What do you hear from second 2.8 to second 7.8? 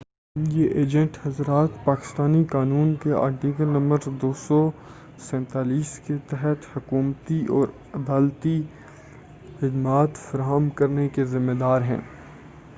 کے article number 247 کے تحت حکومتی اور